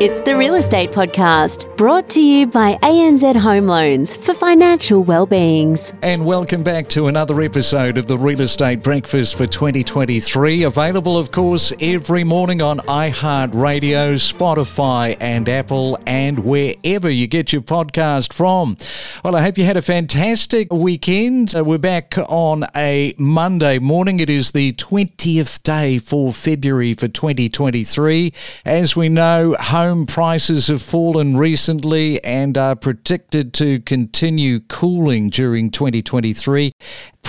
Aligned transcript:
It's 0.00 0.22
the 0.22 0.34
Real 0.34 0.54
Estate 0.54 0.92
Podcast, 0.92 1.76
brought 1.76 2.08
to 2.08 2.22
you 2.22 2.46
by 2.46 2.78
ANZ 2.82 3.36
Home 3.36 3.66
Loans 3.66 4.16
for 4.16 4.32
financial 4.32 5.04
well-beings. 5.04 5.92
And 6.00 6.24
welcome 6.24 6.62
back 6.62 6.88
to 6.88 7.08
another 7.08 7.42
episode 7.42 7.98
of 7.98 8.06
the 8.06 8.16
Real 8.16 8.40
Estate 8.40 8.82
Breakfast 8.82 9.36
for 9.36 9.46
2023. 9.46 10.62
Available, 10.62 11.18
of 11.18 11.32
course, 11.32 11.74
every 11.82 12.24
morning 12.24 12.62
on 12.62 12.78
iHeartRadio, 12.78 14.14
Spotify, 14.14 15.18
and 15.20 15.46
Apple, 15.50 15.98
and 16.06 16.38
wherever 16.38 17.10
you 17.10 17.26
get 17.26 17.52
your 17.52 17.60
podcast 17.60 18.32
from. 18.32 18.78
Well, 19.22 19.36
I 19.36 19.42
hope 19.42 19.58
you 19.58 19.64
had 19.64 19.76
a 19.76 19.82
fantastic 19.82 20.72
weekend. 20.72 21.54
Uh, 21.54 21.62
we're 21.62 21.76
back 21.76 22.16
on 22.16 22.64
a 22.74 23.14
Monday 23.18 23.78
morning. 23.78 24.20
It 24.20 24.30
is 24.30 24.52
the 24.52 24.72
20th 24.72 25.62
day 25.62 25.98
for 25.98 26.32
February 26.32 26.94
for 26.94 27.06
2023. 27.06 28.32
As 28.64 28.96
we 28.96 29.10
know, 29.10 29.56
home 29.60 29.89
home 29.90 30.06
prices 30.06 30.68
have 30.68 30.80
fallen 30.80 31.36
recently 31.36 32.22
and 32.22 32.56
are 32.56 32.76
predicted 32.76 33.52
to 33.52 33.80
continue 33.80 34.60
cooling 34.60 35.28
during 35.28 35.68
2023. 35.68 36.70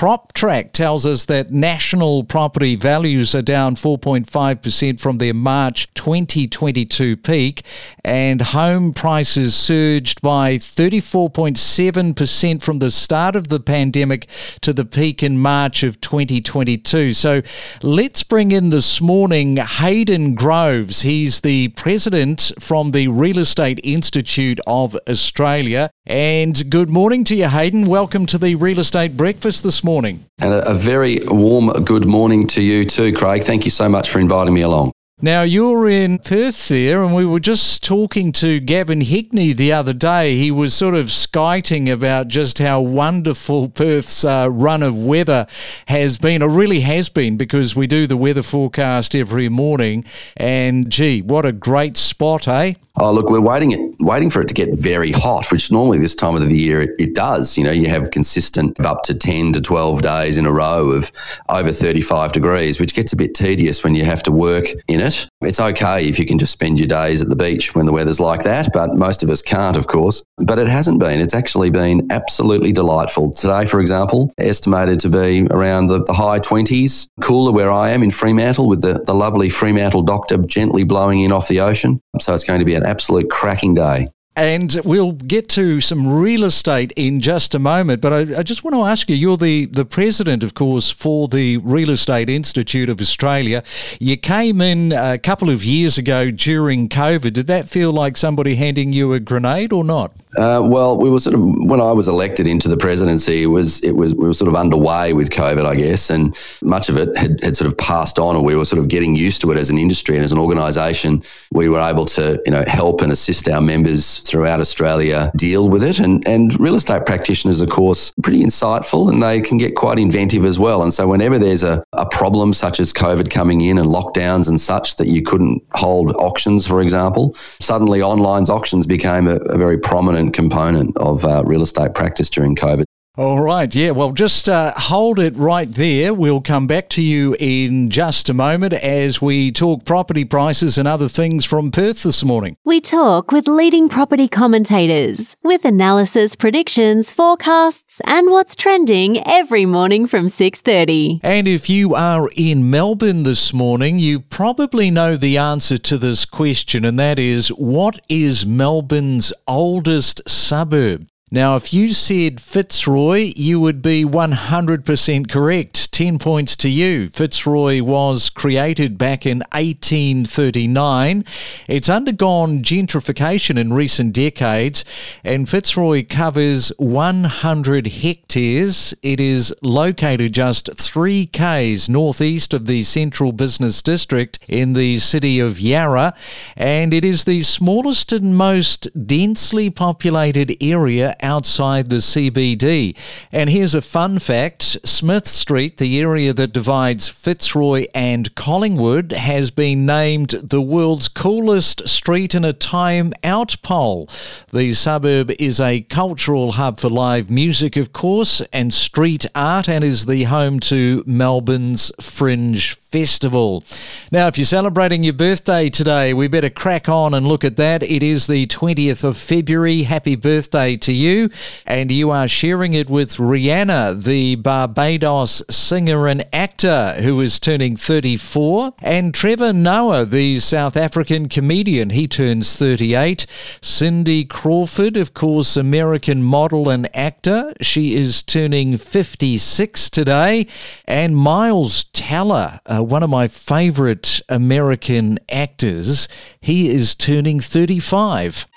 PropTrack 0.01 0.71
tells 0.71 1.05
us 1.05 1.25
that 1.25 1.51
national 1.51 2.23
property 2.23 2.73
values 2.73 3.35
are 3.35 3.43
down 3.43 3.75
4.5% 3.75 4.99
from 4.99 5.19
their 5.19 5.35
March 5.35 5.93
2022 5.93 7.17
peak, 7.17 7.61
and 8.03 8.41
home 8.41 8.93
prices 8.93 9.53
surged 9.53 10.19
by 10.23 10.55
34.7% 10.55 12.63
from 12.63 12.79
the 12.79 12.89
start 12.89 13.35
of 13.35 13.49
the 13.49 13.59
pandemic 13.59 14.27
to 14.61 14.73
the 14.73 14.85
peak 14.85 15.21
in 15.21 15.37
March 15.37 15.83
of 15.83 16.01
2022. 16.01 17.13
So 17.13 17.43
let's 17.83 18.23
bring 18.23 18.51
in 18.51 18.71
this 18.71 19.01
morning 19.01 19.57
Hayden 19.57 20.33
Groves. 20.33 21.03
He's 21.03 21.41
the 21.41 21.67
president 21.67 22.51
from 22.59 22.89
the 22.89 23.07
Real 23.07 23.37
Estate 23.37 23.79
Institute 23.83 24.59
of 24.65 24.97
Australia. 25.07 25.91
And 26.07 26.71
good 26.71 26.89
morning 26.89 27.23
to 27.25 27.35
you, 27.35 27.49
Hayden. 27.49 27.85
Welcome 27.85 28.25
to 28.25 28.39
the 28.39 28.55
Real 28.55 28.79
Estate 28.79 29.15
Breakfast 29.15 29.61
this 29.61 29.83
morning. 29.83 29.90
And 30.39 30.53
a, 30.53 30.71
a 30.71 30.73
very 30.73 31.19
warm 31.25 31.69
good 31.83 32.05
morning 32.05 32.47
to 32.47 32.61
you 32.61 32.85
too, 32.85 33.11
Craig. 33.13 33.43
Thank 33.43 33.65
you 33.65 33.71
so 33.71 33.89
much 33.89 34.09
for 34.09 34.19
inviting 34.19 34.53
me 34.53 34.61
along. 34.61 34.91
Now, 35.23 35.43
you're 35.43 35.87
in 35.87 36.17
Perth 36.17 36.67
there, 36.67 37.03
and 37.03 37.13
we 37.13 37.27
were 37.27 37.39
just 37.39 37.83
talking 37.83 38.31
to 38.31 38.59
Gavin 38.59 39.01
Hegney 39.01 39.55
the 39.55 39.71
other 39.71 39.93
day. 39.93 40.35
He 40.35 40.49
was 40.49 40.73
sort 40.73 40.95
of 40.95 41.11
skiting 41.11 41.91
about 41.91 42.27
just 42.27 42.57
how 42.57 42.81
wonderful 42.81 43.69
Perth's 43.69 44.25
uh, 44.25 44.47
run 44.49 44.81
of 44.81 44.97
weather 44.97 45.45
has 45.87 46.17
been, 46.17 46.41
or 46.41 46.49
really 46.49 46.79
has 46.79 47.07
been, 47.07 47.37
because 47.37 47.75
we 47.75 47.85
do 47.85 48.07
the 48.07 48.17
weather 48.17 48.41
forecast 48.41 49.13
every 49.13 49.47
morning. 49.47 50.05
And 50.37 50.89
gee, 50.89 51.21
what 51.21 51.45
a 51.45 51.51
great 51.51 51.97
spot, 51.97 52.47
eh? 52.47 52.73
Oh, 52.97 53.13
look, 53.13 53.29
we're 53.29 53.39
waiting 53.39 53.71
it, 53.71 53.95
waiting 53.99 54.29
for 54.29 54.41
it 54.41 54.49
to 54.49 54.53
get 54.53 54.73
very 54.73 55.11
hot, 55.11 55.49
which 55.49 55.71
normally 55.71 55.97
this 55.97 56.13
time 56.13 56.35
of 56.35 56.41
the 56.41 56.57
year 56.57 56.81
it, 56.81 56.89
it, 56.99 57.15
does. 57.15 57.57
You 57.57 57.63
know, 57.63 57.71
you 57.71 57.87
have 57.87 58.11
consistent 58.11 58.77
up 58.85 59.03
to 59.03 59.13
10 59.13 59.53
to 59.53 59.61
12 59.61 60.01
days 60.01 60.37
in 60.37 60.45
a 60.45 60.51
row 60.51 60.89
of 60.89 61.11
over 61.47 61.71
35 61.71 62.33
degrees, 62.33 62.81
which 62.81 62.93
gets 62.93 63.13
a 63.13 63.15
bit 63.15 63.33
tedious 63.33 63.83
when 63.83 63.95
you 63.95 64.03
have 64.03 64.23
to 64.23 64.31
work 64.31 64.65
in 64.89 64.99
it. 64.99 65.10
It's 65.41 65.59
okay 65.59 66.07
if 66.07 66.19
you 66.19 66.25
can 66.25 66.39
just 66.39 66.51
spend 66.51 66.79
your 66.79 66.87
days 66.87 67.21
at 67.21 67.29
the 67.29 67.35
beach 67.35 67.73
when 67.75 67.85
the 67.85 67.91
weather's 67.91 68.19
like 68.19 68.43
that, 68.43 68.69
but 68.73 68.95
most 68.95 69.23
of 69.23 69.29
us 69.29 69.41
can't, 69.41 69.77
of 69.77 69.87
course. 69.87 70.23
But 70.37 70.59
it 70.59 70.67
hasn't 70.67 70.99
been. 70.99 71.21
It's 71.21 71.33
actually 71.33 71.69
been 71.69 72.07
absolutely 72.11 72.71
delightful. 72.71 73.31
Today, 73.31 73.65
for 73.65 73.79
example, 73.79 74.31
estimated 74.37 74.99
to 75.01 75.09
be 75.09 75.47
around 75.49 75.87
the, 75.87 76.03
the 76.03 76.13
high 76.13 76.39
20s, 76.39 77.07
cooler 77.21 77.51
where 77.51 77.71
I 77.71 77.89
am 77.89 78.03
in 78.03 78.11
Fremantle 78.11 78.67
with 78.67 78.81
the, 78.81 79.03
the 79.05 79.13
lovely 79.13 79.49
Fremantle 79.49 80.03
doctor 80.03 80.37
gently 80.37 80.83
blowing 80.83 81.21
in 81.21 81.31
off 81.31 81.47
the 81.47 81.59
ocean. 81.59 81.99
So 82.19 82.33
it's 82.33 82.43
going 82.43 82.59
to 82.59 82.65
be 82.65 82.75
an 82.75 82.85
absolute 82.85 83.29
cracking 83.29 83.75
day. 83.75 84.07
And 84.33 84.79
we'll 84.85 85.11
get 85.11 85.49
to 85.49 85.81
some 85.81 86.07
real 86.07 86.45
estate 86.45 86.93
in 86.95 87.19
just 87.19 87.53
a 87.53 87.59
moment. 87.59 88.01
But 88.01 88.13
I, 88.13 88.39
I, 88.39 88.43
just 88.43 88.63
want 88.63 88.75
to 88.75 88.83
ask 88.83 89.09
you 89.09 89.15
you're 89.15 89.35
the, 89.35 89.65
the 89.65 89.83
president, 89.83 90.41
of 90.41 90.53
course, 90.53 90.89
for 90.89 91.27
the 91.27 91.57
Real 91.57 91.89
Estate 91.89 92.29
Institute 92.29 92.87
of 92.87 93.01
Australia. 93.01 93.61
You 93.99 94.15
came 94.15 94.61
in 94.61 94.93
a 94.93 95.17
couple 95.17 95.49
of 95.49 95.65
years 95.65 95.97
ago 95.97 96.31
during 96.31 96.87
COVID. 96.87 97.33
Did 97.33 97.47
that 97.47 97.67
feel 97.67 97.91
like 97.91 98.15
somebody 98.15 98.55
handing 98.55 98.93
you 98.93 99.11
a 99.11 99.19
grenade 99.19 99.73
or 99.73 99.83
not? 99.83 100.13
Uh, 100.37 100.65
well, 100.65 100.97
we 100.97 101.09
were 101.09 101.19
sort 101.19 101.35
of 101.35 101.41
when 101.41 101.81
I 101.81 101.91
was 101.91 102.07
elected 102.07 102.47
into 102.47 102.69
the 102.69 102.77
presidency, 102.77 103.43
it 103.43 103.47
was 103.47 103.81
it 103.81 103.91
was 103.91 104.15
we 104.15 104.25
were 104.25 104.33
sort 104.33 104.47
of 104.47 104.55
underway 104.55 105.11
with 105.11 105.29
COVID, 105.29 105.65
I 105.65 105.75
guess, 105.75 106.09
and 106.09 106.33
much 106.63 106.87
of 106.87 106.95
it 106.95 107.15
had, 107.17 107.43
had 107.43 107.57
sort 107.57 107.69
of 107.69 107.77
passed 107.77 108.17
on, 108.17 108.37
or 108.37 108.43
we 108.43 108.55
were 108.55 108.63
sort 108.63 108.79
of 108.79 108.87
getting 108.87 109.13
used 109.13 109.41
to 109.41 109.51
it 109.51 109.57
as 109.57 109.69
an 109.69 109.77
industry 109.77 110.15
and 110.15 110.23
as 110.23 110.31
an 110.31 110.37
organisation. 110.37 111.21
We 111.51 111.67
were 111.67 111.81
able 111.81 112.05
to 112.05 112.41
you 112.45 112.51
know 112.51 112.63
help 112.65 113.01
and 113.01 113.11
assist 113.11 113.49
our 113.49 113.59
members 113.59 114.20
throughout 114.21 114.59
Australia 114.59 115.31
deal 115.35 115.69
with 115.69 115.83
it, 115.83 115.99
and 115.99 116.27
and 116.27 116.59
real 116.59 116.75
estate 116.75 117.05
practitioners, 117.05 117.61
of 117.61 117.69
course, 117.69 118.13
pretty 118.23 118.43
insightful, 118.43 119.11
and 119.11 119.21
they 119.21 119.41
can 119.41 119.57
get 119.57 119.75
quite 119.75 119.99
inventive 119.99 120.45
as 120.45 120.59
well. 120.59 120.83
And 120.83 120.93
so 120.93 121.07
whenever 121.07 121.37
there's 121.37 121.63
a, 121.63 121.83
a 121.93 122.05
problem 122.05 122.53
such 122.53 122.79
as 122.79 122.93
COVID 122.93 123.29
coming 123.29 123.61
in 123.61 123.77
and 123.77 123.89
lockdowns 123.89 124.47
and 124.47 124.59
such 124.59 124.95
that 124.97 125.07
you 125.07 125.21
couldn't 125.21 125.63
hold 125.73 126.15
auctions, 126.15 126.67
for 126.67 126.81
example, 126.81 127.33
suddenly 127.59 128.01
online 128.01 128.43
auctions 128.49 128.87
became 128.87 129.27
a, 129.27 129.35
a 129.35 129.57
very 129.57 129.77
prominent 129.77 130.33
component 130.33 130.97
of 130.97 131.25
uh, 131.25 131.43
real 131.45 131.61
estate 131.61 131.93
practice 131.93 132.29
during 132.29 132.55
COVID. 132.55 132.85
All 133.17 133.43
right, 133.43 133.75
yeah. 133.75 133.91
Well, 133.91 134.13
just 134.13 134.47
uh, 134.47 134.71
hold 134.73 135.19
it 135.19 135.35
right 135.35 135.69
there. 135.69 136.13
We'll 136.13 136.39
come 136.39 136.65
back 136.65 136.87
to 136.91 137.01
you 137.01 137.35
in 137.41 137.89
just 137.89 138.29
a 138.29 138.33
moment 138.33 138.71
as 138.71 139.21
we 139.21 139.51
talk 139.51 139.83
property 139.83 140.23
prices 140.23 140.77
and 140.77 140.87
other 140.87 141.09
things 141.09 141.43
from 141.43 141.71
Perth 141.71 142.03
this 142.03 142.23
morning. 142.23 142.55
We 142.63 142.79
talk 142.79 143.33
with 143.33 143.49
leading 143.49 143.89
property 143.89 144.29
commentators 144.29 145.35
with 145.43 145.65
analysis, 145.65 146.37
predictions, 146.37 147.11
forecasts, 147.11 147.99
and 148.05 148.31
what's 148.31 148.55
trending 148.55 149.21
every 149.27 149.65
morning 149.65 150.07
from 150.07 150.29
6:30. 150.29 151.19
And 151.21 151.49
if 151.49 151.69
you 151.69 151.93
are 151.93 152.29
in 152.37 152.69
Melbourne 152.69 153.23
this 153.23 153.51
morning, 153.53 153.99
you 153.99 154.21
probably 154.21 154.89
know 154.89 155.17
the 155.17 155.37
answer 155.37 155.77
to 155.77 155.97
this 155.97 156.23
question 156.23 156.85
and 156.85 156.97
that 156.97 157.19
is 157.19 157.49
what 157.49 157.99
is 158.07 158.45
Melbourne's 158.45 159.33
oldest 159.49 160.21
suburb? 160.29 161.10
Now, 161.33 161.55
if 161.55 161.73
you 161.73 161.93
said 161.93 162.41
Fitzroy, 162.41 163.31
you 163.37 163.61
would 163.61 163.81
be 163.81 164.03
100% 164.03 165.29
correct. 165.29 165.81
10 165.91 166.19
points 166.19 166.55
to 166.55 166.69
you. 166.69 167.07
Fitzroy 167.09 167.81
was 167.81 168.29
created 168.29 168.97
back 168.97 169.25
in 169.25 169.39
1839. 169.51 171.23
It's 171.67 171.89
undergone 171.89 172.63
gentrification 172.63 173.57
in 173.57 173.73
recent 173.73 174.13
decades, 174.13 174.83
and 175.23 175.47
Fitzroy 175.47 176.05
covers 176.07 176.69
100 176.77 177.87
hectares. 177.87 178.93
It 179.01 179.19
is 179.19 179.53
located 179.61 180.33
just 180.33 180.73
3 180.73 181.27
k's 181.27 181.87
northeast 181.87 182.53
of 182.53 182.65
the 182.65 182.83
central 182.83 183.31
business 183.31 183.81
district 183.81 184.39
in 184.47 184.73
the 184.73 184.97
city 184.99 185.39
of 185.39 185.59
Yarra, 185.59 186.13
and 186.55 186.93
it 186.93 187.05
is 187.05 187.25
the 187.25 187.43
smallest 187.43 188.11
and 188.11 188.35
most 188.35 188.87
densely 189.07 189.69
populated 189.69 190.57
area 190.61 191.15
outside 191.21 191.89
the 191.89 191.97
CBD. 191.97 192.95
And 193.31 193.49
here's 193.49 193.75
a 193.75 193.81
fun 193.81 194.19
fact 194.19 194.77
Smith 194.83 195.27
Street, 195.27 195.77
the 195.77 195.99
area 195.99 196.33
that 196.33 196.53
divides 196.53 197.09
Fitzroy 197.09 197.85
and 197.93 198.33
Collingwood, 198.35 199.11
has 199.11 199.51
been 199.51 199.85
named 199.85 200.29
the 200.29 200.61
world's 200.61 201.07
coolest 201.07 201.87
street 201.87 202.35
in 202.35 202.43
a 202.43 202.53
time 202.53 203.13
out 203.23 203.55
poll. 203.61 204.09
The 204.51 204.73
suburb 204.73 205.31
is 205.39 205.59
a 205.59 205.81
cultural 205.81 206.53
hub 206.53 206.79
for 206.79 206.89
live 206.89 207.29
music, 207.29 207.75
of 207.75 207.93
course, 207.93 208.41
and 208.53 208.73
street 208.73 209.25
art, 209.35 209.69
and 209.69 209.83
is 209.83 210.05
the 210.05 210.23
home 210.23 210.59
to 210.61 211.03
Melbourne's 211.05 211.91
Fringe 211.99 212.80
Festival. 212.91 213.63
Now, 214.11 214.27
if 214.27 214.37
you're 214.37 214.43
celebrating 214.43 215.03
your 215.03 215.13
birthday 215.13 215.69
today, 215.69 216.13
we 216.13 216.27
better 216.27 216.49
crack 216.49 216.89
on 216.89 217.13
and 217.13 217.25
look 217.25 217.45
at 217.45 217.55
that. 217.55 217.81
It 217.83 218.03
is 218.03 218.27
the 218.27 218.47
20th 218.47 219.05
of 219.05 219.17
February. 219.17 219.83
Happy 219.83 220.15
birthday 220.17 220.75
to 220.77 220.91
you. 220.91 221.29
And 221.65 221.91
you 221.91 222.11
are 222.11 222.27
sharing 222.27 222.73
it 222.73 222.89
with 222.89 223.15
Rihanna, 223.15 224.03
the 224.03 224.35
Barbados 224.35 225.41
singer 225.49 226.07
and 226.07 226.25
actor 226.33 226.97
who 227.01 227.21
is 227.21 227.39
turning 227.39 227.77
34, 227.77 228.73
and 228.79 229.13
Trevor 229.13 229.53
Noah, 229.53 230.05
the 230.05 230.39
South 230.39 230.75
African 230.75 231.29
comedian. 231.29 231.91
He 231.91 232.07
turns 232.07 232.57
38. 232.57 233.25
Cindy 233.61 234.25
Crawford, 234.25 234.97
of 234.97 235.13
course, 235.13 235.55
American 235.55 236.23
model 236.23 236.69
and 236.69 236.93
actor. 236.95 237.53
She 237.61 237.95
is 237.95 238.21
turning 238.21 238.77
56 238.77 239.89
today. 239.89 240.47
And 240.85 241.15
Miles 241.15 241.85
Teller, 241.85 242.59
uh, 242.81 242.83
one 242.83 243.03
of 243.03 243.09
my 243.09 243.27
favorite 243.27 244.21
American 244.29 245.19
actors, 245.29 246.07
he 246.39 246.69
is 246.69 246.95
turning 246.95 247.39
35. 247.39 248.47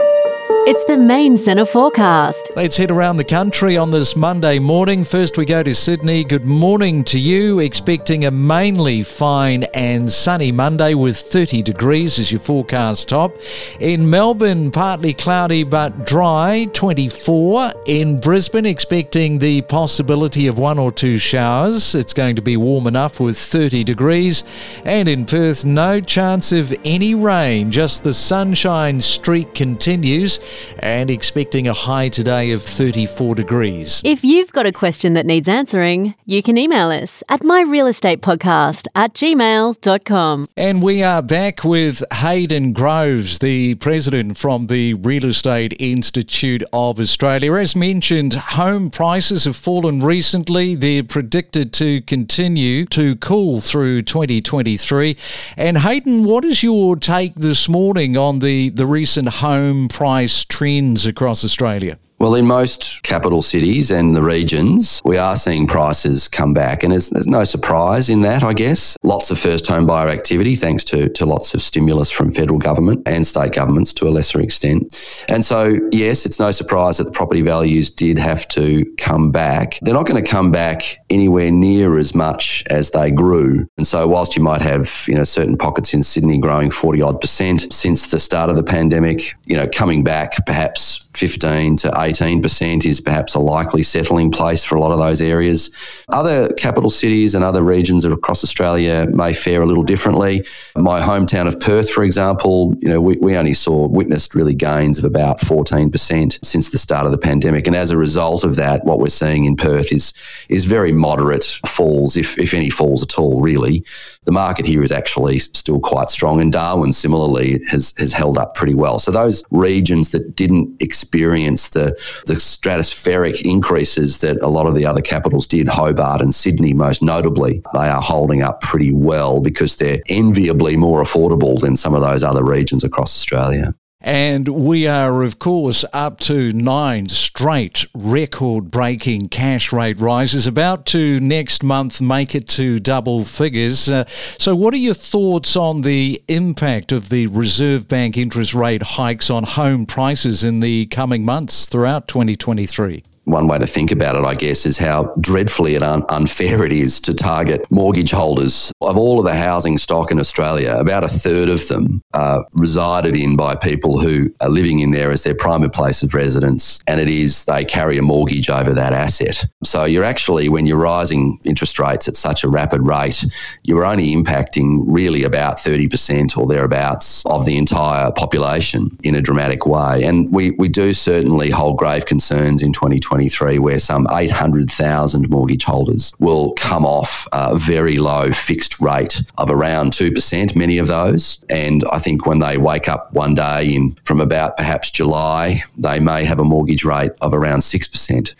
It's 0.67 0.83
the 0.85 0.97
main 0.97 1.37
centre 1.37 1.67
forecast. 1.67 2.51
Let's 2.57 2.79
head 2.79 2.91
around 2.91 3.19
the 3.19 3.25
country 3.25 3.77
on 3.77 3.91
this 3.91 4.17
Monday 4.17 4.59
morning. 4.59 5.05
First, 5.05 5.37
we 5.37 5.45
go 5.45 5.63
to 5.63 5.75
Sydney. 5.75 6.25
Good 6.25 6.47
morning 6.47 7.05
to 7.05 7.19
you. 7.19 7.59
Expecting 7.59 8.25
a 8.25 8.31
mainly 8.31 9.03
fine 9.03 9.65
and 9.75 10.11
sunny 10.11 10.53
Monday 10.53 10.95
with 10.95 11.19
30 11.19 11.61
degrees 11.61 12.19
as 12.19 12.33
your 12.33 12.39
forecast 12.39 13.11
top. 13.11 13.37
In 13.79 14.09
Melbourne, 14.09 14.71
partly 14.71 15.13
cloudy 15.13 15.65
but 15.65 16.07
dry, 16.07 16.67
24. 16.73 17.75
In 17.85 18.19
Brisbane, 18.19 18.65
expecting 18.65 19.41
the 19.41 19.61
possibility 19.61 20.47
of 20.47 20.57
one 20.57 20.79
or 20.79 20.91
two 20.91 21.19
showers. 21.19 21.95
It's 21.95 22.15
going 22.15 22.37
to 22.37 22.43
be 22.43 22.57
warm 22.57 22.87
enough 22.87 23.21
with 23.21 23.37
30 23.37 23.85
degrees. 23.85 24.45
And 24.87 25.11
in 25.11 25.27
Perth, 25.27 25.67
no 25.67 26.01
chance 26.01 26.53
of 26.53 26.75
any 26.87 27.15
rain, 27.15 27.71
just 27.71 28.03
the 28.03 28.15
sunshine 28.15 29.03
streak 29.03 29.53
continues 29.53 30.41
and 30.79 31.11
expecting 31.11 31.69
a 31.69 31.73
high 31.73 32.09
today 32.09 32.53
of 32.53 32.63
34 32.63 33.35
degrees. 33.35 34.01
If 34.05 34.25
you've 34.25 34.53
got 34.53 34.67
a 34.67 34.73
question 34.73 35.15
that 35.15 35.27
needs 35.27 35.49
answering, 35.49 36.15
you 36.25 36.43
can 36.43 36.59
email 36.59 36.91
us 36.91 37.23
at 37.29 37.41
myrealestatepodcast 37.41 38.87
at 38.95 39.15
gmail.com. 39.15 40.47
And 40.57 40.83
we 40.83 41.03
are 41.03 41.23
back 41.23 41.65
with 41.65 42.03
Hayden 42.13 42.73
Groves, 42.73 43.39
the 43.39 43.75
president 43.77 44.39
from 44.39 44.67
the 44.67 44.95
Real 44.95 45.27
Estate 45.27 45.75
Institute 45.79 46.63
of 46.73 47.01
Australia. 47.01 47.55
As 47.55 47.75
mentioned, 47.75 48.35
home 48.35 48.91
prices 48.91 49.45
have 49.45 49.57
fallen 49.57 50.01
recently. 50.01 50.75
They're 50.75 51.05
predicted 51.05 51.73
to 51.75 52.03
continue 52.03 52.87
to 52.87 53.17
cool 53.17 53.61
through 53.61 54.03
2023. 54.03 55.17
And 55.57 55.79
Hayden, 55.79 56.25
what 56.25 56.45
is 56.45 56.63
your 56.63 56.97
take 56.97 57.35
this 57.37 57.69
morning 57.69 58.17
on 58.17 58.39
the, 58.39 58.71
the 58.71 58.87
recent 58.87 59.29
home 59.29 59.89
price 59.89 60.44
trends 60.45 61.07
across 61.07 61.45
Australia? 61.45 61.99
Well, 62.25 62.37
in 62.37 62.47
most 62.47 63.03
capital 63.03 63.43
cities 63.43 63.91
and 63.91 64.17
the 64.17 64.23
regions, 64.23 65.03
we 65.05 65.19
are 65.19 65.37
seeing 65.37 65.67
prices 65.67 66.27
come 66.27 66.55
back. 66.55 66.83
And 66.83 66.91
there's, 66.91 67.11
there's, 67.11 67.27
no 67.27 67.45
surprise 67.45 68.09
in 68.09 68.23
that, 68.23 68.43
I 68.43 68.55
guess. 68.55 68.97
Lots 69.03 69.31
of 69.31 69.39
first 69.39 69.67
home 69.67 69.87
buyer 69.87 70.09
activity, 70.09 70.55
thanks 70.55 70.85
to, 70.85 71.11
to 71.11 71.27
lots 71.27 71.53
of 71.53 71.61
stimulus 71.61 72.11
from 72.11 72.33
federal 72.33 72.59
government 72.59 73.03
and 73.05 73.27
state 73.27 73.53
governments 73.53 73.93
to 73.95 74.09
a 74.09 74.11
lesser 74.11 74.41
extent. 74.41 75.25
And 75.29 75.45
so, 75.45 75.79
yes, 75.93 76.25
it's 76.25 76.41
no 76.41 76.51
surprise 76.51 76.97
that 76.97 77.05
the 77.05 77.11
property 77.11 77.43
values 77.43 77.91
did 77.91 78.19
have 78.19 78.49
to 78.49 78.87
come 78.97 79.31
back. 79.31 79.79
They're 79.83 79.93
not 79.93 80.07
going 80.07 80.25
to 80.25 80.31
come 80.31 80.51
back 80.51 80.83
anywhere 81.11 81.51
near 81.51 81.99
as 81.99 82.15
much 82.15 82.65
as 82.71 82.93
they 82.93 83.11
grew. 83.11 83.67
And 83.77 83.87
so, 83.87 84.09
whilst 84.09 84.35
you 84.35 84.43
might 84.43 84.63
have, 84.63 85.05
you 85.07 85.15
know, 85.15 85.25
certain 85.25 85.59
pockets 85.59 85.93
in 85.93 86.03
Sydney 86.03 86.39
growing 86.39 86.71
40 86.71 87.03
odd 87.03 87.21
percent 87.21 87.71
since 87.71 88.07
the 88.07 88.19
start 88.19 88.49
of 88.49 88.57
the 88.57 88.65
pandemic, 88.65 89.35
you 89.45 89.59
know, 89.59 89.69
coming 89.69 90.03
back 90.03 90.47
perhaps 90.47 91.04
15 91.17 91.77
to 91.79 91.91
18% 91.91 92.85
is 92.85 93.01
perhaps 93.01 93.35
a 93.35 93.39
likely 93.39 93.83
settling 93.83 94.31
place 94.31 94.65
for 94.65 94.77
a 94.77 94.81
lot 94.81 94.91
of 94.91 94.99
those 94.99 95.21
areas. 95.21 95.71
Other 96.09 96.53
capital 96.55 96.91
cities 96.91 97.35
and 97.35 97.45
other 97.45 97.63
regions 97.63 98.05
across 98.05 98.43
Australia 98.43 99.07
may 99.13 99.33
fare 99.33 99.63
a 99.63 99.67
little 99.67 99.83
differently. 99.83 100.45
My 100.77 101.01
hometown 101.01 101.47
of 101.47 101.61
Perth, 101.61 101.91
for 101.91 102.03
example, 102.03 102.75
you 102.81 102.89
know, 102.89 103.01
we, 103.01 103.17
we 103.21 103.37
only 103.37 103.55
saw, 103.55 103.87
witnessed 103.87 104.35
really 104.35 104.55
gains 104.55 104.99
of 104.99 105.05
about 105.05 105.39
14% 105.41 106.45
since 106.45 106.71
the 106.71 106.79
start 106.79 107.07
of 107.07 107.13
the 107.13 107.19
pandemic. 107.19 107.67
And 107.67 107.77
as 107.77 107.91
a 107.91 107.99
result 107.99 108.45
of 108.45 108.57
that, 108.57 108.85
what 108.85 108.99
we're 108.99 109.09
seeing 109.09 109.45
in 109.45 109.57
Perth 109.57 109.93
is, 109.93 110.13
is 110.49 110.65
very 110.65 110.93
moderate 110.93 111.45
falls, 111.67 112.17
if, 112.17 112.39
if 112.39 112.55
any 112.55 112.71
falls 112.71 113.03
at 113.03 113.19
all, 113.19 113.41
really. 113.41 113.85
The 114.25 114.33
market 114.33 114.67
here 114.67 114.83
is 114.83 114.93
actually 114.93 115.39
still 115.39 115.81
quite 115.81 116.11
strong. 116.11 116.41
And 116.41 116.53
Darwin, 116.53 116.93
similarly, 116.93 117.61
has, 117.71 117.95
has 117.99 118.13
held 118.13 118.37
up 118.37 118.55
pretty 118.55 118.75
well. 118.75 118.99
So 118.99 119.11
those 119.11 119.45
regions 119.51 120.11
that 120.11 120.35
didn't 120.35 120.83
experience 120.83 121.04
experience 121.05 121.69
the, 121.71 121.91
the 122.27 122.35
stratospheric 122.35 123.43
increases 123.43 124.19
that 124.19 124.41
a 124.43 124.49
lot 124.49 124.67
of 124.67 124.75
the 124.75 124.87
other 124.87 125.03
capitals 125.03 125.47
did, 125.47 125.69
Hobart 125.69 126.23
and 126.23 126.35
Sydney 126.35 126.73
most 126.73 127.03
notably. 127.03 127.63
They 127.75 127.89
are 127.89 128.01
holding 128.01 128.43
up 128.43 128.61
pretty 128.61 128.91
well 128.91 129.41
because 129.41 129.77
they're 129.77 130.01
enviably 130.09 130.77
more 130.77 131.03
affordable 131.03 131.61
than 131.61 131.77
some 131.77 131.95
of 131.95 132.01
those 132.01 132.25
other 132.25 132.43
regions 132.43 132.85
across 132.85 133.15
Australia. 133.15 133.75
And 134.05 134.49
we 134.49 134.87
are, 134.87 135.23
of 135.23 135.39
course, 135.39 135.83
up 135.95 136.21
to 136.21 136.53
nine 136.53 137.09
straight 137.09 137.87
record 137.95 138.71
breaking 138.71 139.31
cash 139.31 139.73
rate 139.73 139.99
rises, 139.99 140.47
about 140.47 140.85
to 140.87 141.19
next 141.21 141.63
month 141.63 142.03
make 142.03 142.35
it 142.35 142.47
to 142.51 142.79
double 142.81 143.25
figures. 143.25 143.89
Uh, 143.89 144.05
so, 144.39 144.55
what 144.55 144.75
are 144.75 144.77
your 144.77 144.93
thoughts 144.93 145.57
on 145.57 145.81
the 145.81 146.23
impact 146.29 146.93
of 146.93 147.09
the 147.09 147.29
Reserve 147.29 147.89
Bank 147.89 148.19
interest 148.19 148.53
rate 148.53 148.83
hikes 148.83 149.31
on 149.31 149.45
home 149.45 149.87
prices 149.87 150.45
in 150.45 150.61
the 150.61 150.85
coming 150.87 151.25
months 151.25 151.65
throughout 151.65 152.07
2023? 152.07 153.05
One 153.25 153.49
way 153.49 153.59
to 153.59 153.67
think 153.67 153.91
about 153.91 154.17
it, 154.17 154.25
I 154.25 154.35
guess, 154.35 154.67
is 154.67 154.79
how 154.79 155.15
dreadfully 155.21 155.77
un- 155.77 156.05
unfair 156.09 156.65
it 156.65 156.73
is 156.73 157.01
to 157.01 157.15
target 157.15 157.71
mortgage 157.71 158.11
holders. 158.11 158.73
Of 158.81 158.97
all 158.97 159.19
of 159.19 159.25
the 159.25 159.35
housing 159.35 159.79
stock 159.79 160.11
in 160.11 160.19
Australia, 160.19 160.77
about 160.79 161.05
a 161.05 161.09
third 161.09 161.49
of 161.49 161.67
them 161.69 162.03
are 162.13 162.47
resided 162.53 163.17
in 163.17 163.37
by 163.37 163.57
people 163.57 163.99
who 163.99 164.33
are 164.41 164.49
living 164.49 164.81
in 164.81 164.91
there 164.91 165.11
as 165.11 165.23
their 165.23 165.35
primary 165.35 165.71
place 165.71 166.03
of 166.03 166.15
residence, 166.15 166.81
and 166.87 167.01
it 167.01 167.09
is 167.09 167.45
they 167.45 167.65
carry 167.65 167.99
a 167.99 168.03
mortgage 168.03 168.51
over 168.51 168.73
that 168.75 168.93
asset. 168.93 169.47
So 169.63 169.85
you're 169.85 170.05
actually, 170.05 170.49
when 170.49 170.67
you're 170.67 170.77
rising 170.77 171.39
interest 171.45 171.79
rates 171.79 172.09
at 172.09 172.17
such 172.17 172.45
a 172.45 172.49
rapid 172.49 172.83
rate, 172.83 173.25
you're 173.63 173.85
only 173.85 174.15
impacting 174.15 174.85
really 174.87 175.25
about 175.25 175.57
30% 175.57 176.37
or 176.37 176.47
thereabouts 176.47 177.25
of 177.27 177.47
the 177.47 177.57
entire 177.57 178.13
population 178.13 178.97
in 179.03 179.15
a 179.15 179.23
dramatic 179.23 179.67
way. 179.67 180.05
And 180.05 180.33
we, 180.33 180.51
we 180.53 180.69
do 180.69 180.93
certainly 180.93 181.51
hold 181.51 181.79
grave 181.79 182.07
concerns 182.07 182.63
in 182.63 182.73
2020 182.73 183.14
2023, 183.15 183.59
where 183.59 183.79
some 183.79 184.07
800,000 184.11 185.31
mortgage 185.31 185.65
holders 185.65 186.13
will 186.19 186.53
come 186.53 186.85
off 186.85 187.27
a 187.33 187.57
very 187.57 187.99
low 187.99 188.31
fixed 188.33 188.81
rate 188.81 189.23
of 189.39 189.51
around 189.51 189.93
2%, 189.93 190.57
many 190.57 190.79
of 190.79 190.89
those. 190.89 191.45
And 191.49 191.85
I 191.93 191.99
think 191.99 192.27
when 192.27 192.41
they 192.41 192.59
wake 192.59 192.89
up 192.89 193.13
one 193.13 193.35
day 193.35 193.75
in 193.75 193.95
from 194.05 194.21
about 194.21 194.57
perhaps 194.57 194.91
July, 194.91 195.63
they 195.77 196.01
may 196.01 196.25
have 196.25 196.41
a 196.41 196.45
mortgage 196.45 196.85
rate 196.85 197.13
of 197.21 197.33
around 197.33 197.61
6%. 197.61 198.35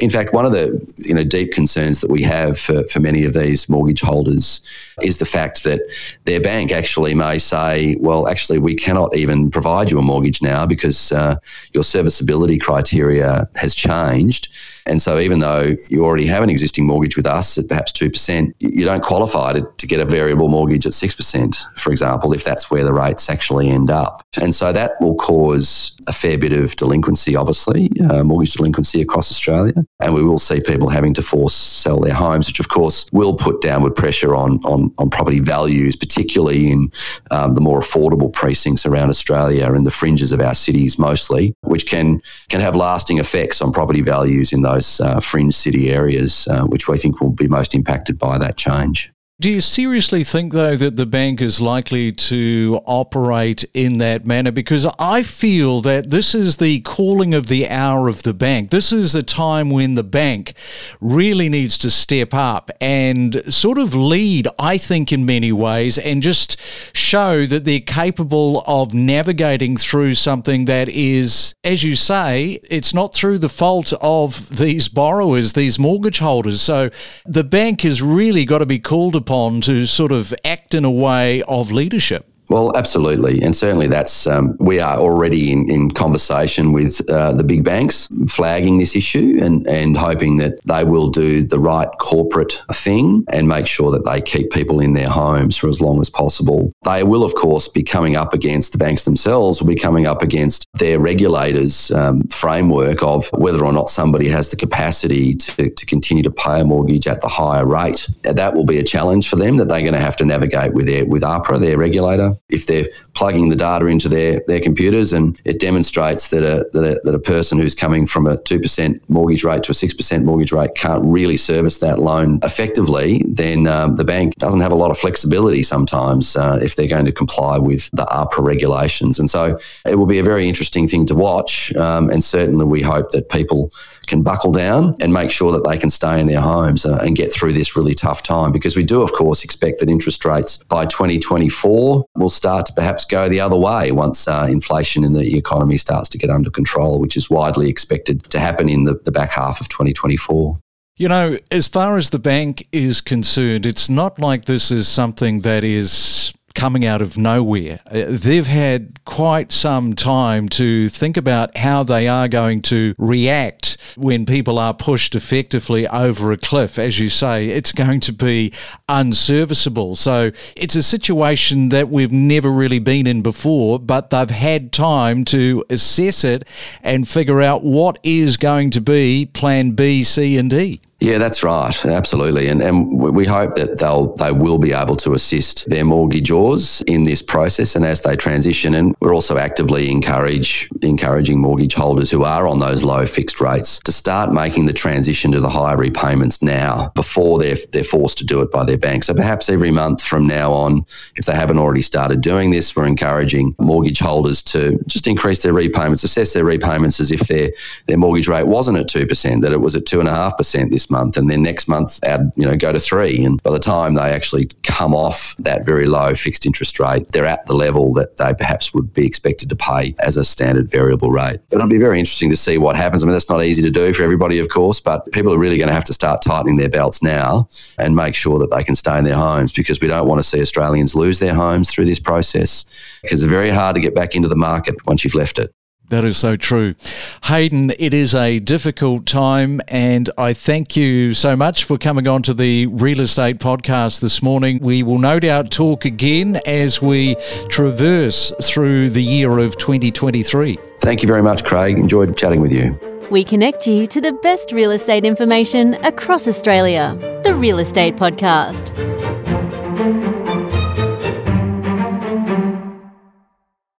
In 0.00 0.08
fact, 0.08 0.32
one 0.32 0.46
of 0.46 0.52
the 0.52 0.66
you 0.96 1.14
know 1.14 1.24
deep 1.24 1.52
concerns 1.52 2.00
that 2.00 2.10
we 2.10 2.22
have 2.22 2.58
for, 2.58 2.84
for 2.84 3.00
many 3.00 3.24
of 3.24 3.34
these 3.34 3.68
mortgage 3.68 4.00
holders 4.00 4.62
is 5.02 5.18
the 5.18 5.26
fact 5.26 5.64
that 5.64 5.80
their 6.24 6.40
bank 6.40 6.72
actually 6.72 7.14
may 7.14 7.36
say, 7.38 7.96
well, 8.00 8.26
actually, 8.26 8.58
we 8.58 8.74
cannot 8.74 9.14
even 9.14 9.50
provide 9.50 9.90
you 9.90 9.98
a 9.98 10.02
mortgage 10.02 10.40
now 10.40 10.64
because 10.66 11.12
uh, 11.12 11.36
your 11.74 11.84
serviceability 11.84 12.58
criteria 12.58 13.46
has 13.56 13.74
changed. 13.74 14.48
And 14.90 15.00
so, 15.00 15.20
even 15.20 15.38
though 15.38 15.76
you 15.88 16.04
already 16.04 16.26
have 16.26 16.42
an 16.42 16.50
existing 16.50 16.84
mortgage 16.84 17.16
with 17.16 17.24
us 17.24 17.56
at 17.56 17.68
perhaps 17.68 17.92
2%, 17.92 18.52
you 18.58 18.84
don't 18.84 19.04
qualify 19.04 19.52
to, 19.52 19.60
to 19.76 19.86
get 19.86 20.00
a 20.00 20.04
variable 20.04 20.48
mortgage 20.48 20.84
at 20.84 20.92
6%, 20.92 21.78
for 21.78 21.92
example, 21.92 22.32
if 22.32 22.42
that's 22.42 22.72
where 22.72 22.82
the 22.82 22.92
rates 22.92 23.30
actually 23.30 23.70
end 23.70 23.88
up. 23.88 24.20
And 24.42 24.52
so, 24.52 24.72
that 24.72 24.94
will 25.00 25.14
cause 25.14 25.96
a 26.08 26.12
fair 26.12 26.36
bit 26.36 26.52
of 26.52 26.74
delinquency, 26.74 27.36
obviously, 27.36 27.88
uh, 28.10 28.24
mortgage 28.24 28.54
delinquency 28.54 29.00
across 29.00 29.30
Australia. 29.30 29.74
And 30.02 30.12
we 30.12 30.24
will 30.24 30.40
see 30.40 30.60
people 30.60 30.88
having 30.88 31.14
to 31.14 31.22
force 31.22 31.54
sell 31.54 32.00
their 32.00 32.14
homes, 32.14 32.48
which, 32.48 32.58
of 32.58 32.68
course, 32.68 33.06
will 33.12 33.36
put 33.36 33.60
downward 33.60 33.94
pressure 33.94 34.34
on, 34.34 34.58
on, 34.64 34.92
on 34.98 35.08
property 35.08 35.38
values, 35.38 35.94
particularly 35.94 36.72
in 36.72 36.90
um, 37.30 37.54
the 37.54 37.60
more 37.60 37.78
affordable 37.78 38.32
precincts 38.32 38.84
around 38.84 39.08
Australia 39.08 39.72
and 39.72 39.86
the 39.86 39.90
fringes 39.92 40.32
of 40.32 40.40
our 40.40 40.54
cities 40.54 40.98
mostly, 40.98 41.54
which 41.60 41.86
can, 41.86 42.20
can 42.48 42.60
have 42.60 42.74
lasting 42.74 43.18
effects 43.18 43.62
on 43.62 43.70
property 43.70 44.02
values 44.02 44.52
in 44.52 44.62
those 44.62 44.79
those 44.80 45.00
uh, 45.00 45.20
fringe 45.20 45.54
city 45.54 45.90
areas, 45.90 46.48
uh, 46.48 46.64
which 46.64 46.88
we 46.88 46.96
think 46.96 47.20
will 47.20 47.32
be 47.32 47.46
most 47.46 47.74
impacted 47.74 48.18
by 48.18 48.38
that 48.38 48.56
change. 48.56 49.12
Do 49.40 49.48
you 49.48 49.62
seriously 49.62 50.22
think, 50.22 50.52
though, 50.52 50.76
that 50.76 50.96
the 50.96 51.06
bank 51.06 51.40
is 51.40 51.62
likely 51.62 52.12
to 52.12 52.78
operate 52.84 53.64
in 53.72 53.96
that 53.96 54.26
manner? 54.26 54.52
Because 54.52 54.84
I 54.98 55.22
feel 55.22 55.80
that 55.80 56.10
this 56.10 56.34
is 56.34 56.58
the 56.58 56.80
calling 56.80 57.32
of 57.32 57.46
the 57.46 57.66
hour 57.66 58.08
of 58.08 58.22
the 58.22 58.34
bank. 58.34 58.68
This 58.68 58.92
is 58.92 59.14
the 59.14 59.22
time 59.22 59.70
when 59.70 59.94
the 59.94 60.04
bank 60.04 60.52
really 61.00 61.48
needs 61.48 61.78
to 61.78 61.90
step 61.90 62.34
up 62.34 62.70
and 62.82 63.42
sort 63.50 63.78
of 63.78 63.94
lead, 63.94 64.46
I 64.58 64.76
think, 64.76 65.10
in 65.10 65.24
many 65.24 65.52
ways, 65.52 65.96
and 65.96 66.22
just 66.22 66.60
show 66.94 67.46
that 67.46 67.64
they're 67.64 67.80
capable 67.80 68.62
of 68.66 68.92
navigating 68.92 69.78
through 69.78 70.16
something 70.16 70.66
that 70.66 70.90
is, 70.90 71.54
as 71.64 71.82
you 71.82 71.96
say, 71.96 72.60
it's 72.70 72.92
not 72.92 73.14
through 73.14 73.38
the 73.38 73.48
fault 73.48 73.94
of 74.02 74.58
these 74.58 74.90
borrowers, 74.90 75.54
these 75.54 75.78
mortgage 75.78 76.18
holders. 76.18 76.60
So 76.60 76.90
the 77.24 77.42
bank 77.42 77.80
has 77.80 78.02
really 78.02 78.44
got 78.44 78.58
to 78.58 78.66
be 78.66 78.78
called 78.78 79.16
upon 79.16 79.29
upon 79.30 79.60
to 79.60 79.86
sort 79.86 80.10
of 80.10 80.34
act 80.44 80.74
in 80.74 80.84
a 80.84 80.90
way 80.90 81.40
of 81.42 81.70
leadership? 81.70 82.29
Well, 82.50 82.76
absolutely. 82.76 83.40
And 83.42 83.54
certainly 83.54 83.86
that's, 83.86 84.26
um, 84.26 84.56
we 84.58 84.80
are 84.80 84.98
already 84.98 85.52
in, 85.52 85.70
in 85.70 85.92
conversation 85.92 86.72
with 86.72 87.08
uh, 87.08 87.32
the 87.32 87.44
big 87.44 87.62
banks, 87.62 88.08
flagging 88.28 88.78
this 88.78 88.96
issue 88.96 89.38
and, 89.40 89.64
and 89.68 89.96
hoping 89.96 90.38
that 90.38 90.58
they 90.64 90.82
will 90.82 91.10
do 91.10 91.44
the 91.44 91.60
right 91.60 91.88
corporate 92.00 92.60
thing 92.72 93.24
and 93.32 93.46
make 93.46 93.68
sure 93.68 93.92
that 93.92 94.04
they 94.04 94.20
keep 94.20 94.50
people 94.50 94.80
in 94.80 94.94
their 94.94 95.08
homes 95.08 95.56
for 95.56 95.68
as 95.68 95.80
long 95.80 96.00
as 96.00 96.10
possible. 96.10 96.72
They 96.82 97.04
will, 97.04 97.22
of 97.22 97.36
course, 97.36 97.68
be 97.68 97.84
coming 97.84 98.16
up 98.16 98.34
against 98.34 98.72
the 98.72 98.78
banks 98.78 99.04
themselves, 99.04 99.60
will 99.60 99.68
be 99.68 99.76
coming 99.76 100.08
up 100.08 100.20
against 100.20 100.66
their 100.74 100.98
regulators' 100.98 101.92
um, 101.92 102.24
framework 102.24 103.04
of 103.04 103.30
whether 103.34 103.64
or 103.64 103.72
not 103.72 103.90
somebody 103.90 104.28
has 104.28 104.48
the 104.48 104.56
capacity 104.56 105.34
to, 105.34 105.70
to 105.70 105.86
continue 105.86 106.24
to 106.24 106.32
pay 106.32 106.62
a 106.62 106.64
mortgage 106.64 107.06
at 107.06 107.20
the 107.20 107.28
higher 107.28 107.64
rate. 107.64 108.08
That 108.24 108.54
will 108.54 108.66
be 108.66 108.78
a 108.78 108.84
challenge 108.84 109.28
for 109.28 109.36
them 109.36 109.56
that 109.58 109.66
they're 109.66 109.82
going 109.82 109.94
to 109.94 110.00
have 110.00 110.16
to 110.16 110.24
navigate 110.24 110.74
with 110.74 110.86
their, 110.86 111.06
with 111.06 111.22
APRA, 111.22 111.60
their 111.60 111.78
regulator 111.78 112.39
if 112.48 112.66
they're 112.66 112.88
plugging 113.14 113.48
the 113.48 113.56
data 113.56 113.86
into 113.86 114.08
their, 114.08 114.42
their 114.46 114.60
computers 114.60 115.12
and 115.12 115.40
it 115.44 115.60
demonstrates 115.60 116.30
that 116.30 116.42
a, 116.42 116.68
that 116.72 116.84
a, 116.84 117.00
that 117.04 117.14
a 117.14 117.18
person 117.18 117.58
who's 117.58 117.74
coming 117.74 118.06
from 118.06 118.26
a 118.26 118.36
2% 118.36 119.00
mortgage 119.08 119.44
rate 119.44 119.62
to 119.64 119.72
a 119.72 119.74
6% 119.74 120.24
mortgage 120.24 120.52
rate 120.52 120.70
can't 120.74 121.04
really 121.04 121.36
service 121.36 121.78
that 121.78 121.98
loan 121.98 122.40
effectively, 122.42 123.22
then 123.26 123.66
um, 123.66 123.96
the 123.96 124.04
bank 124.04 124.34
doesn't 124.36 124.60
have 124.60 124.72
a 124.72 124.76
lot 124.76 124.90
of 124.90 124.98
flexibility 124.98 125.62
sometimes 125.62 126.36
uh, 126.36 126.58
if 126.62 126.76
they're 126.76 126.88
going 126.88 127.06
to 127.06 127.12
comply 127.12 127.58
with 127.58 127.90
the 127.92 128.04
APRA 128.06 128.42
regulations. 128.42 129.18
And 129.18 129.30
so 129.30 129.58
it 129.86 129.96
will 129.96 130.06
be 130.06 130.18
a 130.18 130.24
very 130.24 130.48
interesting 130.48 130.88
thing 130.88 131.06
to 131.06 131.14
watch. 131.14 131.74
Um, 131.76 132.10
and 132.10 132.22
certainly 132.24 132.64
we 132.64 132.82
hope 132.82 133.10
that 133.10 133.28
people 133.28 133.70
can 134.06 134.22
buckle 134.22 134.52
down 134.52 134.96
and 135.00 135.12
make 135.12 135.30
sure 135.30 135.52
that 135.52 135.68
they 135.68 135.78
can 135.78 135.90
stay 135.90 136.20
in 136.20 136.26
their 136.26 136.40
homes 136.40 136.84
uh, 136.84 136.98
and 137.02 137.16
get 137.16 137.32
through 137.32 137.52
this 137.52 137.76
really 137.76 137.94
tough 137.94 138.22
time 138.22 138.52
because 138.52 138.76
we 138.76 138.82
do, 138.82 139.02
of 139.02 139.12
course, 139.12 139.44
expect 139.44 139.80
that 139.80 139.88
interest 139.88 140.24
rates 140.24 140.58
by 140.64 140.84
2024 140.86 142.04
will 142.16 142.30
start 142.30 142.66
to 142.66 142.72
perhaps 142.72 143.04
go 143.04 143.28
the 143.28 143.40
other 143.40 143.56
way 143.56 143.92
once 143.92 144.26
uh, 144.26 144.46
inflation 144.50 145.04
in 145.04 145.12
the 145.12 145.36
economy 145.36 145.76
starts 145.76 146.08
to 146.08 146.18
get 146.18 146.30
under 146.30 146.50
control, 146.50 147.00
which 147.00 147.16
is 147.16 147.30
widely 147.30 147.68
expected 147.68 148.22
to 148.30 148.38
happen 148.38 148.68
in 148.68 148.84
the, 148.84 149.00
the 149.04 149.12
back 149.12 149.30
half 149.30 149.60
of 149.60 149.68
2024. 149.68 150.58
You 150.96 151.08
know, 151.08 151.38
as 151.50 151.66
far 151.66 151.96
as 151.96 152.10
the 152.10 152.18
bank 152.18 152.68
is 152.72 153.00
concerned, 153.00 153.64
it's 153.64 153.88
not 153.88 154.18
like 154.18 154.44
this 154.44 154.70
is 154.70 154.86
something 154.86 155.40
that 155.40 155.64
is 155.64 156.34
coming 156.54 156.84
out 156.84 157.02
of 157.02 157.16
nowhere. 157.16 157.80
Uh, 157.86 158.04
they've 158.08 158.46
had 158.46 159.04
quite 159.04 159.52
some 159.52 159.94
time 159.94 160.48
to 160.48 160.88
think 160.88 161.16
about 161.16 161.56
how 161.56 161.82
they 161.82 162.08
are 162.08 162.28
going 162.28 162.62
to 162.62 162.94
react 162.98 163.76
when 163.96 164.26
people 164.26 164.58
are 164.58 164.74
pushed 164.74 165.14
effectively 165.14 165.86
over 165.88 166.32
a 166.32 166.36
cliff. 166.36 166.78
As 166.78 166.98
you 166.98 167.08
say, 167.08 167.48
it's 167.48 167.72
going 167.72 168.00
to 168.00 168.12
be 168.12 168.52
unserviceable. 168.88 169.96
So 169.96 170.32
it's 170.56 170.76
a 170.76 170.82
situation 170.82 171.70
that 171.70 171.88
we've 171.88 172.12
never 172.12 172.50
really 172.50 172.78
been 172.78 173.06
in 173.06 173.22
before, 173.22 173.78
but 173.78 174.10
they've 174.10 174.30
had 174.30 174.72
time 174.72 175.24
to 175.26 175.64
assess 175.70 176.24
it 176.24 176.46
and 176.82 177.08
figure 177.08 177.40
out 177.40 177.64
what 177.64 177.98
is 178.02 178.36
going 178.36 178.70
to 178.70 178.80
be 178.80 179.26
plan 179.26 179.72
B, 179.72 180.04
C, 180.04 180.36
and 180.36 180.50
D. 180.50 180.80
Yeah, 181.00 181.16
that's 181.16 181.42
right. 181.42 181.86
Absolutely. 181.86 182.48
And, 182.48 182.60
and 182.60 183.00
we 183.00 183.24
hope 183.24 183.54
that 183.54 183.78
they'll, 183.78 184.14
they 184.16 184.32
will 184.32 184.58
be 184.58 184.74
able 184.74 184.96
to 184.96 185.14
assist 185.14 185.68
their 185.70 185.84
mortgagors 185.84 186.82
in 186.86 187.04
this 187.04 187.22
process 187.22 187.74
and 187.74 187.86
as 187.86 188.02
they 188.02 188.16
transition. 188.16 188.74
And 188.74 188.94
we're 189.00 189.14
also 189.14 189.38
actively 189.38 189.90
encourage, 189.90 190.68
encouraging 190.82 191.40
mortgage 191.40 191.72
holders 191.72 192.10
who 192.10 192.24
are 192.24 192.46
on 192.46 192.58
those 192.58 192.82
low 192.82 193.06
fixed 193.06 193.40
rates 193.40 193.78
to 193.84 193.92
start 193.92 194.30
making 194.30 194.66
the 194.66 194.74
transition 194.74 195.32
to 195.32 195.40
the 195.40 195.48
higher 195.48 195.78
repayments 195.78 196.42
now 196.42 196.92
before 196.94 197.38
they're, 197.38 197.56
they're 197.72 197.82
forced 197.82 198.18
to 198.18 198.26
do 198.26 198.42
it 198.42 198.50
by 198.50 198.64
their 198.64 198.76
bank. 198.76 199.04
So 199.04 199.14
perhaps 199.14 199.48
every 199.48 199.70
month 199.70 200.02
from 200.02 200.26
now 200.26 200.52
on, 200.52 200.84
if 201.16 201.24
they 201.24 201.34
haven't 201.34 201.58
already 201.58 201.82
started 201.82 202.20
doing 202.20 202.50
this, 202.50 202.76
we're 202.76 202.86
encouraging 202.86 203.54
mortgage 203.58 204.00
holders 204.00 204.42
to 204.42 204.78
just 204.86 205.06
increase 205.06 205.42
their 205.42 205.54
repayments, 205.54 206.04
assess 206.04 206.34
their 206.34 206.44
repayments 206.44 207.00
as 207.00 207.10
if 207.10 207.20
their, 207.20 207.52
their 207.86 207.96
mortgage 207.96 208.28
rate 208.28 208.46
wasn't 208.46 208.76
at 208.76 208.86
2%, 208.86 209.40
that 209.40 209.52
it 209.52 209.62
was 209.62 209.74
at 209.74 209.86
2.5% 209.86 210.70
month, 210.90 211.16
and 211.16 211.30
then 211.30 211.42
next 211.42 211.68
month 211.68 212.00
add, 212.02 212.32
you 212.36 212.44
know, 212.44 212.56
go 212.56 212.72
to 212.72 212.80
three. 212.80 213.24
And 213.24 213.42
by 213.42 213.50
the 213.50 213.58
time 213.58 213.94
they 213.94 214.12
actually 214.12 214.46
come 214.62 214.94
off 214.94 215.34
that 215.38 215.64
very 215.64 215.86
low 215.86 216.14
fixed 216.14 216.46
interest 216.46 216.78
rate, 216.80 217.10
they're 217.12 217.26
at 217.26 217.46
the 217.46 217.54
level 217.54 217.92
that 217.94 218.16
they 218.16 218.32
perhaps 218.34 218.74
would 218.74 218.92
be 218.92 219.06
expected 219.06 219.48
to 219.48 219.56
pay 219.56 219.94
as 219.98 220.16
a 220.16 220.24
standard 220.24 220.70
variable 220.70 221.10
rate. 221.10 221.40
But 221.50 221.56
it'll 221.56 221.68
be 221.68 221.78
very 221.78 221.98
interesting 221.98 222.30
to 222.30 222.36
see 222.36 222.58
what 222.58 222.76
happens. 222.76 223.02
I 223.02 223.06
mean, 223.06 223.12
that's 223.12 223.28
not 223.28 223.44
easy 223.44 223.62
to 223.62 223.70
do 223.70 223.92
for 223.92 224.02
everybody, 224.02 224.38
of 224.38 224.48
course, 224.48 224.80
but 224.80 225.10
people 225.12 225.32
are 225.32 225.38
really 225.38 225.58
going 225.58 225.68
to 225.68 225.74
have 225.74 225.84
to 225.84 225.92
start 225.92 226.22
tightening 226.22 226.56
their 226.56 226.68
belts 226.68 227.02
now 227.02 227.48
and 227.78 227.94
make 227.96 228.14
sure 228.14 228.38
that 228.38 228.50
they 228.50 228.64
can 228.64 228.76
stay 228.76 228.98
in 228.98 229.04
their 229.04 229.16
homes 229.16 229.52
because 229.52 229.80
we 229.80 229.88
don't 229.88 230.08
want 230.08 230.18
to 230.18 230.22
see 230.22 230.40
Australians 230.40 230.94
lose 230.94 231.18
their 231.18 231.34
homes 231.34 231.70
through 231.70 231.84
this 231.84 232.00
process 232.00 232.64
because 233.02 233.22
it's 233.22 233.30
very 233.30 233.50
hard 233.50 233.74
to 233.74 233.80
get 233.80 233.94
back 233.94 234.14
into 234.14 234.28
the 234.28 234.36
market 234.36 234.74
once 234.86 235.04
you've 235.04 235.14
left 235.14 235.38
it. 235.38 235.52
That 235.90 236.04
is 236.04 236.16
so 236.16 236.36
true. 236.36 236.76
Hayden, 237.24 237.72
it 237.78 237.92
is 237.92 238.14
a 238.14 238.38
difficult 238.38 239.06
time, 239.06 239.60
and 239.66 240.08
I 240.16 240.32
thank 240.32 240.76
you 240.76 241.14
so 241.14 241.34
much 241.36 241.64
for 241.64 241.78
coming 241.78 242.06
on 242.06 242.22
to 242.22 242.34
the 242.34 242.66
Real 242.66 243.00
Estate 243.00 243.38
Podcast 243.38 244.00
this 244.00 244.22
morning. 244.22 244.60
We 244.60 244.84
will 244.84 244.98
no 244.98 245.18
doubt 245.18 245.50
talk 245.50 245.84
again 245.84 246.40
as 246.46 246.80
we 246.80 247.16
traverse 247.48 248.32
through 248.40 248.90
the 248.90 249.02
year 249.02 249.38
of 249.38 249.58
2023. 249.58 250.58
Thank 250.78 251.02
you 251.02 251.08
very 251.08 251.22
much, 251.22 251.44
Craig. 251.44 251.76
Enjoyed 251.76 252.16
chatting 252.16 252.40
with 252.40 252.52
you. 252.52 252.78
We 253.10 253.24
connect 253.24 253.66
you 253.66 253.88
to 253.88 254.00
the 254.00 254.12
best 254.12 254.52
real 254.52 254.70
estate 254.70 255.04
information 255.04 255.74
across 255.84 256.28
Australia. 256.28 256.96
The 257.24 257.34
Real 257.34 257.58
Estate 257.58 257.96
Podcast. 257.96 258.70